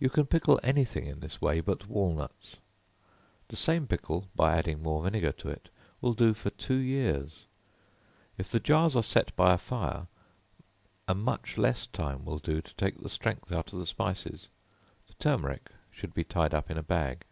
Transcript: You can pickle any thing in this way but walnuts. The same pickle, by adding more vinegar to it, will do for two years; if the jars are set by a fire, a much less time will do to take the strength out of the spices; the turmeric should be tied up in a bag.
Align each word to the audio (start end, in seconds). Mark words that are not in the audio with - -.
You 0.00 0.10
can 0.10 0.26
pickle 0.26 0.58
any 0.64 0.84
thing 0.84 1.06
in 1.06 1.20
this 1.20 1.40
way 1.40 1.60
but 1.60 1.86
walnuts. 1.86 2.56
The 3.46 3.54
same 3.54 3.86
pickle, 3.86 4.28
by 4.34 4.56
adding 4.58 4.82
more 4.82 5.00
vinegar 5.04 5.30
to 5.30 5.48
it, 5.48 5.68
will 6.00 6.12
do 6.12 6.34
for 6.34 6.50
two 6.50 6.74
years; 6.74 7.46
if 8.36 8.50
the 8.50 8.58
jars 8.58 8.96
are 8.96 9.02
set 9.04 9.30
by 9.36 9.54
a 9.54 9.58
fire, 9.58 10.08
a 11.06 11.14
much 11.14 11.56
less 11.56 11.86
time 11.86 12.24
will 12.24 12.40
do 12.40 12.60
to 12.62 12.74
take 12.74 12.98
the 12.98 13.08
strength 13.08 13.52
out 13.52 13.72
of 13.72 13.78
the 13.78 13.86
spices; 13.86 14.48
the 15.06 15.14
turmeric 15.20 15.70
should 15.92 16.14
be 16.14 16.24
tied 16.24 16.52
up 16.52 16.68
in 16.68 16.76
a 16.76 16.82
bag. 16.82 17.24